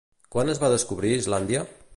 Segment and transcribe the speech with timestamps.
[0.35, 1.67] Quan es va descobrir Islàndia?